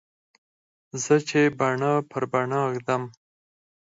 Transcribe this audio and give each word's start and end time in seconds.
زه 1.03 1.15
چې 1.29 1.39
باڼه 1.57 1.91
پر 2.09 2.23
باڼه 2.31 2.61
ږدم. 2.75 3.03